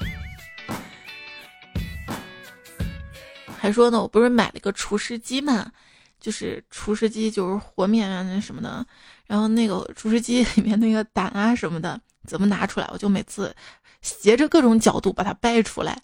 [3.56, 5.70] 还说呢，我不是买了个厨师机嘛，
[6.18, 8.84] 就是厨师机就是和面啊那什么的，
[9.26, 13.54] 然后那个厨师机里面那个胆啊什么的怎么拿出来，我就每次
[14.02, 15.98] 斜着各种角度把它掰出来。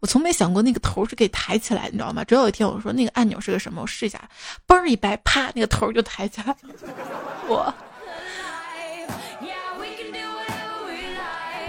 [0.00, 2.22] 我从没想过那个头是可以抬起来，你知道吗？
[2.24, 4.20] 直到有一天我说那个按钮是个什么，我试一下，
[4.66, 6.56] 嘣一掰，啪，那个头就抬起来了。
[7.48, 7.74] 我，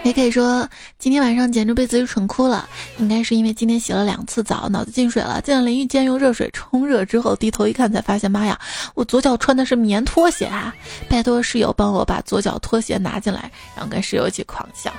[0.05, 8.59] 也可以说今天晚上简直被自己蠢哭了，应该是因为今天洗了两次澡，脑子进水了，进了淋浴间用热水冲热之后，低头一看才发现，妈呀，
[8.93, 10.71] 我左脚穿的是棉拖鞋啊！
[11.09, 14.93] 拜托室友帮我把左脚拖鞋拿进来，然后跟室友一起狂笑。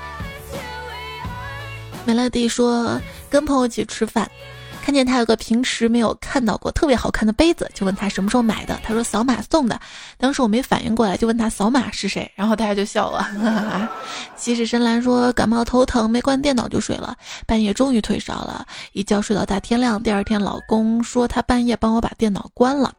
[2.04, 3.00] 美乐蒂说。
[3.28, 4.30] 跟朋友一起吃饭，
[4.86, 8.78] 看见他有个平时没有看到过特别好看的杯子，就问他什么时候买的。
[8.84, 9.80] 他说扫码送的。
[10.16, 13.90] 当时我没反应过来，就问他扫码是谁，然后大家就笑了。
[14.38, 17.16] 西施深蓝说感冒头疼，没关电脑就睡了，
[17.48, 20.00] 半夜终于退烧了，一觉睡到大天亮。
[20.00, 22.94] 第二天老公说他半夜帮我把电脑关了。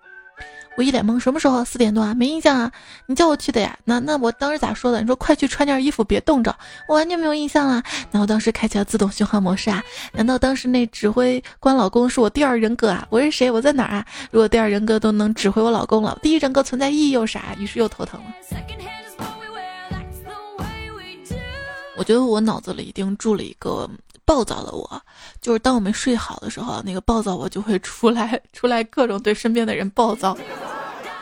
[0.78, 1.66] 我一脸懵，什么时候？
[1.66, 2.14] 四点多啊？
[2.14, 2.72] 没印象啊？
[3.08, 3.76] 你叫我去的呀？
[3.84, 5.02] 那那我当时咋说的？
[5.02, 6.56] 你说快去穿件衣服，别冻着。
[6.88, 7.84] 我完全没有印象啊。
[8.12, 9.84] 那我当时开启了自动循环模式啊？
[10.14, 13.08] 难道当时那指挥官老公是我第二人格啊？
[13.10, 13.50] 我是谁？
[13.50, 14.06] 我在哪儿啊？
[14.30, 17.56] 如果第二人格都能指挥我老公了，第一人格存在意义又啥？
[17.58, 18.28] 于是又头疼了。
[21.98, 23.90] 我觉得我脑子里一定住了一个。
[24.28, 25.02] 暴躁的我，
[25.40, 30.38] 就是当我们睡好的时候，那个暴躁我就会出来，出来各种对身边的人暴躁。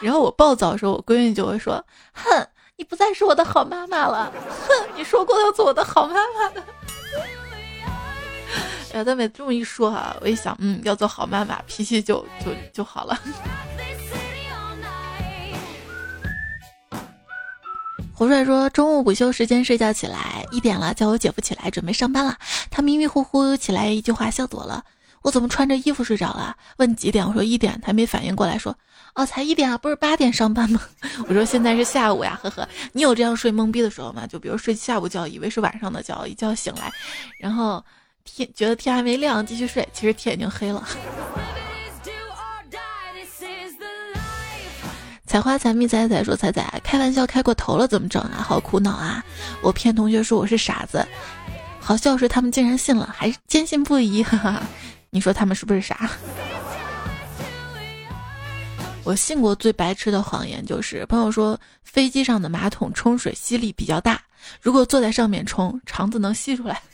[0.01, 4.33] 然后我暴躁的时候，我闺女就会说：“哼，你不再是我的好妈妈了，
[4.67, 6.63] 哼，你说过要做我的好妈妈的。
[8.91, 13.19] ”然后他每这么一说啊，我一想，嗯，要做好妈妈，脾气就就就好了。
[18.17, 22.37] 胡帅说：“中午午休时间睡觉起来，一点了，叫我姐夫起来准备上班了。
[22.75, 24.83] 他迷迷糊糊起来，一句话笑死我了。
[25.21, 26.53] 我怎么穿着衣服睡着了？
[26.75, 27.25] 问几点？
[27.25, 28.77] 我说一点，他没反应过来，说
[29.13, 30.81] 哦，才一点啊，不是八点上班吗？
[31.29, 32.67] 我说现在是下午呀，呵呵。
[32.91, 34.27] 你有这样睡懵逼的时候吗？
[34.27, 36.91] 就比如睡下午觉，以为是晚上的觉，一觉醒来，
[37.39, 37.81] 然后
[38.25, 40.85] 天觉得天还没亮，继续睡，其实天已经黑了。
[45.25, 48.43] ”采花采蜜采采说采采开玩笑开过头了怎么整啊？
[48.45, 49.23] 好苦恼啊！
[49.63, 51.05] 我骗同学说我是傻子，
[51.85, 54.23] 好笑是他们竟然信了，还坚信不疑。
[54.23, 54.63] 哈哈，
[55.11, 56.09] 你说他们是不是傻？
[59.03, 64.19] 我信过最白痴的谎言就是，朋友说飞机上的马桶冲水吸力比较大，
[64.63, 66.81] 如果坐在上面冲，肠子能吸出来。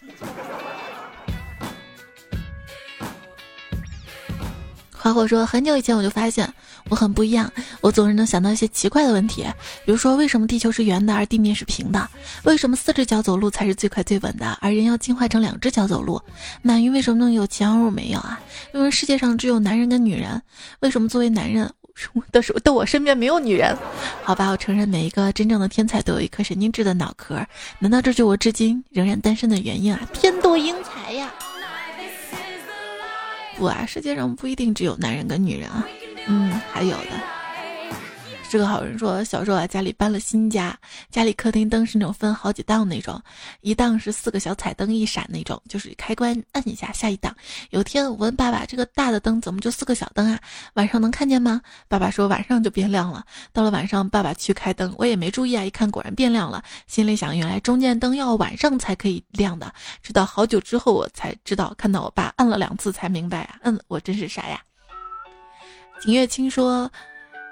[4.92, 6.54] 花火说：“很久以前我就发现
[6.90, 7.52] 我很不一样，
[7.82, 9.44] 我总是能想到一些奇怪的问题，
[9.86, 12.10] 比如说为什么地球是圆的而地面是平的？
[12.44, 16.22] 为什么四只脚走路才是最快最稳的，而人要进化成两只脚走路？
[16.64, 18.40] 鳗鱼为什么能有钱而我没有啊？
[18.74, 20.42] 因为世界上只有男人跟女人。
[20.80, 21.72] 为什么作为男人
[22.32, 23.78] 的时的我身边没有女人？
[24.24, 27.46] 好吧，我承认每一个真正的天才都有一颗神经质的脑壳，
[27.80, 30.02] 难道这就我至今仍然单身的原因啊？
[30.14, 31.32] 天妒英才呀！”
[33.58, 35.86] 不啊，世界上不一定只有男人跟女人啊，
[36.28, 37.42] 嗯，还有的。
[38.44, 40.78] 是个好人说，小时候啊，家里搬了新家，
[41.10, 43.18] 家里客厅灯是那种分好几档那种，
[43.62, 47.34] 一档是四个小彩灯一闪那种，就是开关按一下下一档。
[47.70, 50.38] 有天我问爸爸，这个大的灯怎么就四个小灯啊？
[50.74, 51.62] 晚上能看见吗？
[51.88, 53.24] 爸爸说晚上就变亮了。
[53.54, 56.62] 到了晚上，爸爸去开灯，我也没注意啊，一看果然变亮了。
[56.88, 59.74] 心里想，原来中间灯要晚上才可以亮的。
[60.04, 64.62] 直到好久之后，我才知道，看到我爸按了两次才明白啊，嗯，我真是傻呀。
[66.02, 66.92] 景月清说。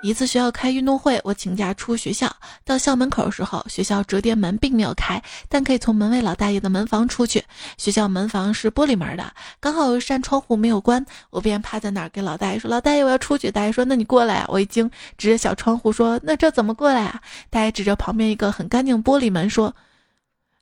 [0.01, 2.33] 一次学校开运动会，我请假出学校，
[2.63, 7.43] 到校门口的时候，学校折叠门并没有开，但可以从门卫老大爷的门房出去。
[7.75, 17.21] 学校门房是玻璃门的，刚好有一扇窗户没有关，我便趴在那儿跟老大爷说：“老大爷，我要出去。”大爷说：“那你过来啊！”我一惊，指着小窗户说：“那这怎么过来啊？”
[17.51, 19.75] 大爷指着旁边一个很干净玻璃门说：“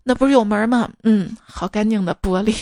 [0.02, 2.56] 那不是有门吗？”嗯，好干净的玻璃。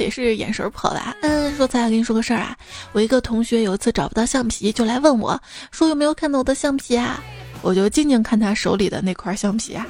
[0.00, 1.00] 也是眼神跑的。
[1.22, 2.56] 嗯，说咱俩跟你说个事儿啊，
[2.92, 5.40] 我一个同学有一次找不到橡皮，就来问我，
[5.70, 7.22] 说有没有看到我的橡皮啊？
[7.62, 9.86] 我就静静看他手里的那块橡皮啊。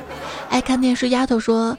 [0.49, 1.77] 爱看电视丫头说，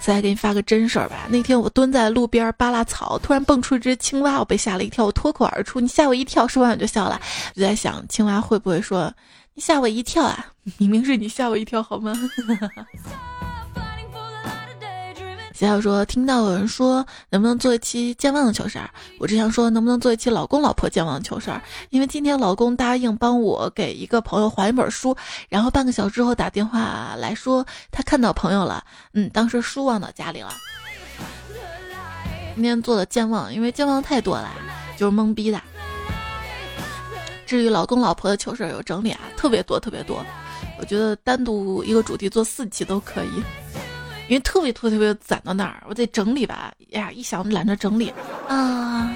[0.00, 1.26] 再给你发个真事儿吧。
[1.28, 7.20] 那天我蹲在路边扒拉草，突然蹦出一只青蛙，我被吓了一跳，我脱口而出：“你吓我一跳。”说完我就笑了，
[7.56, 9.12] 我就在想青蛙会不会说
[9.54, 10.46] ：“你吓我一跳啊？
[10.78, 12.12] 明明是你吓我一跳，好吗？”
[15.56, 21.62] 小小说听到有人说能不能做一期健忘的糗事儿，我只想说能不能做一期老公老婆健忘的糗事儿。
[21.88, 25.16] 因为今天老公答应帮我给一个朋友还一本书，
[25.48, 28.84] 然后半个小时后打电话来说他看到朋友了，
[29.14, 30.52] 嗯，当时书忘到家里了。
[32.54, 34.50] 今天做的健忘，因为健忘太多了，
[34.98, 35.58] 就是懵逼的。
[37.46, 40.22] 至于老公老婆的糗事儿有整理啊，特别多特别多，
[40.78, 43.42] 我觉得单独一个主题做四期都可以。
[44.28, 46.72] 因为特别特别特别攒到那儿，我得整理吧。
[46.90, 48.12] 呀，一想懒得整理
[48.48, 49.14] 啊。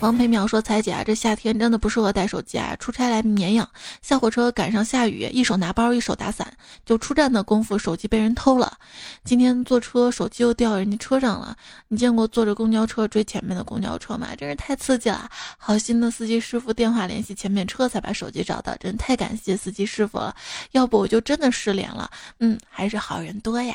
[0.00, 3.68] 王培淼说：“彩姐啊，这夏天真的不适合带手机啊，出差来绵阳，
[4.00, 8.78] 下火车赶上下雨，一手拿包一手打伞，就出站的功夫，手机被人偷了。
[9.24, 11.56] 今天坐车手机又掉人家车上了。
[11.88, 14.28] 你见过坐着公交车追前面的公交车吗？
[14.36, 15.28] 真是太刺激了！
[15.58, 20.32] 好心的司机师傅电话联系前面车才把手机找到，真太感谢司机师傅了，
[20.70, 22.08] 要不我就真的失联了。
[22.38, 23.74] 嗯，还是好人多呀。”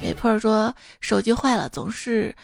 [0.00, 2.34] 给破说手机坏了总是。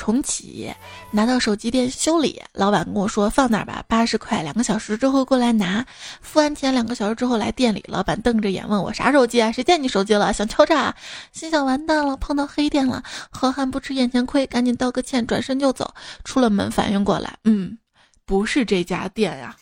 [0.00, 0.72] 重启，
[1.10, 5.84] 拿到手机店修理，老板跟我说放那儿吧，八十块，两个小时之后过来拿。
[6.22, 9.52] 付完钱，两个小时之后来店里，老板瞪着眼问我啥手机啊？
[9.52, 10.32] 谁见你手机了？
[10.32, 10.94] 想敲诈？
[11.32, 13.02] 心想完蛋了，碰到黑店了。
[13.30, 15.92] 好汉不吃眼前亏，赶紧道个歉，转身就走。
[16.24, 17.76] 出了门反应过来，嗯，
[18.24, 19.54] 不是这家店呀。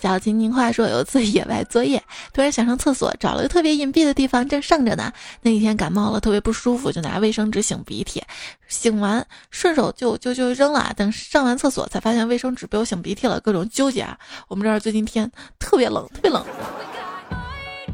[0.00, 5.12] 小青青话说，有一次野外作业，突然想上厕所，找了个特别隐蔽的地方，正上着呢。
[5.42, 8.22] 那几天感冒了，特别不舒服，就拿卫生纸擤鼻涕，
[8.70, 10.92] 擤完顺手就就就扔了。
[10.96, 14.16] 等上完厕所，才发现卫生纸被我擤鼻涕了，各种纠结啊。
[14.46, 16.44] 我们这儿最近天特别冷，特别冷，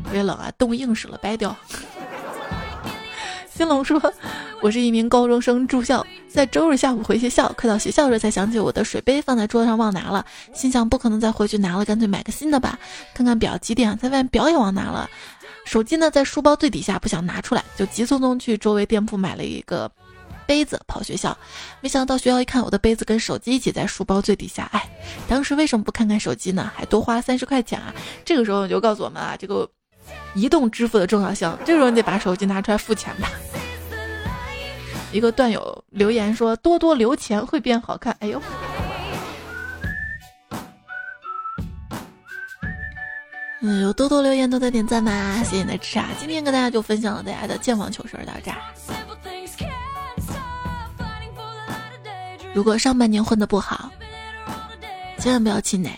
[0.05, 1.57] 特别冷啊，冻硬实了，掰掉。
[3.57, 4.02] 新龙说
[4.61, 12.76] ：“我是一名高中生，住校，在周日下午回学校，快到学校时才想起我的水杯放在桌上忘拿了，心想不可能再回去拿了，干脆买个新的吧。
[13.14, 15.09] 看看表几点，在外面表也忘拿了。
[15.64, 19.88] 手机呢在书包最底下，不想拿出来，就急匆匆去周围店铺买了一个
[20.48, 21.38] 杯子跑学校。
[21.80, 24.68] 没想到到学校一看，我的杯子跟手机一起在书包最底下。
[24.72, 24.84] 哎，
[25.28, 26.72] 当时为什么不看看手机呢？
[26.74, 27.94] 还多花三十块钱啊！
[28.24, 29.70] 这个时候你就告诉我们啊，这个。”
[30.35, 33.30] 移动支付的重要性，这时候你得把手机拿出来付钱吧。
[35.12, 38.43] 一个段友留言说：“多多留钱会变好看。”哎呦，
[43.62, 46.09] 嗯，有多多留言，多多点赞吧，谢谢你的支持啊！
[46.18, 48.57] 今天跟大家就分享了大家的健忘糗事到这儿。
[52.53, 53.91] 如果上半年混的不好，
[55.18, 55.91] 千万不要气馁，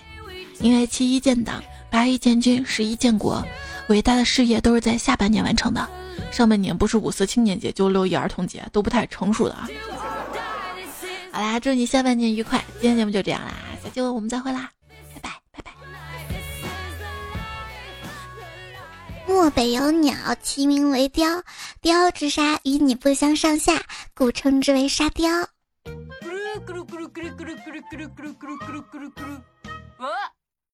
[0.61, 3.43] 因为七一建党，八一建军，十一建国。
[3.89, 5.89] 伟大的事业都是在下半年完成的，
[6.33, 9.69] 上半年不是五四青年节，就六一儿童节，都不太成熟的啊。
[11.31, 12.65] 好啦，祝你下半年愉快。
[12.81, 14.71] 今天节目就这样啦，下期我们再会啦，
[15.23, 15.73] 拜拜拜拜。
[19.27, 21.43] 漠北有鸟，其名为雕，
[21.81, 23.83] 雕之沙与你不相上下，
[24.15, 25.31] 故称之为沙雕。
[26.67, 29.41] 咕噜咕噜咕噜咕噜咕噜咕噜咕噜咕噜咕噜咕噜咕噜，
[29.99, 30.36] 我。